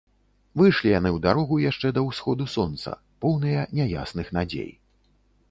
[0.59, 2.95] Выйшлі яны ў дарогу яшчэ да ўсходу сонца,
[3.27, 4.71] поўныя няясных надзей.